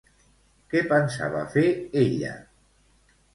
[0.71, 1.65] Què pensava fer
[2.05, 2.33] ella?